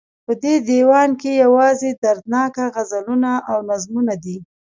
په 0.25 0.33
دې 0.43 0.55
ديوان 0.69 1.09
کې 1.21 1.31
يوازې 1.43 1.89
دردناک 2.03 2.53
غزلونه 2.75 3.31
او 3.51 3.57
نظمونه 3.69 4.13
دي 4.23 4.37